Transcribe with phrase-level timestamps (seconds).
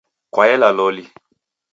[0.33, 1.03] Kwaela loli